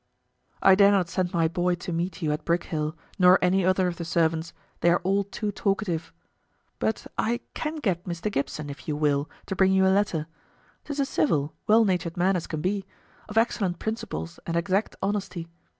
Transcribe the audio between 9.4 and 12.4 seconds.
to bring you a letter. 'Tis a civil, well natured man